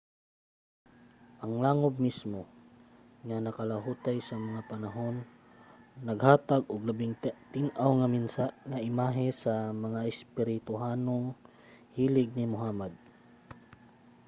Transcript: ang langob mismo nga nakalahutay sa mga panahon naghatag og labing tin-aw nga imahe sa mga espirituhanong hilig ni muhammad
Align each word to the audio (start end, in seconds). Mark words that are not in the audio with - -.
ang 1.43 1.53
langob 1.63 1.95
mismo 2.07 2.41
nga 3.27 3.37
nakalahutay 3.45 4.17
sa 4.23 4.35
mga 4.47 4.61
panahon 4.71 5.15
naghatag 6.07 6.63
og 6.73 6.87
labing 6.89 7.15
tin-aw 7.53 7.91
nga 8.67 8.77
imahe 8.89 9.27
sa 9.43 9.53
mga 9.85 9.99
espirituhanong 10.13 11.25
hilig 11.97 12.29
ni 12.33 12.45
muhammad 12.53 12.93